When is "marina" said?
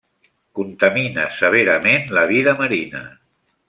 2.65-3.07